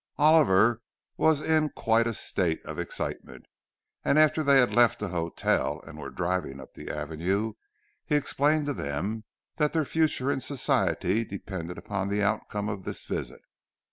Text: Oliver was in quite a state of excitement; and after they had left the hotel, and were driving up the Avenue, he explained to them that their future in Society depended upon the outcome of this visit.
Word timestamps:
Oliver 0.17 0.81
was 1.15 1.43
in 1.43 1.69
quite 1.69 2.07
a 2.07 2.13
state 2.15 2.65
of 2.65 2.79
excitement; 2.79 3.45
and 4.03 4.17
after 4.17 4.41
they 4.41 4.57
had 4.59 4.75
left 4.75 4.97
the 4.97 5.09
hotel, 5.09 5.79
and 5.85 5.99
were 5.99 6.09
driving 6.09 6.59
up 6.59 6.73
the 6.73 6.89
Avenue, 6.89 7.53
he 8.03 8.15
explained 8.15 8.65
to 8.65 8.73
them 8.73 9.25
that 9.57 9.73
their 9.73 9.85
future 9.85 10.31
in 10.31 10.39
Society 10.39 11.23
depended 11.23 11.77
upon 11.77 12.07
the 12.09 12.23
outcome 12.23 12.67
of 12.67 12.83
this 12.83 13.05
visit. 13.05 13.41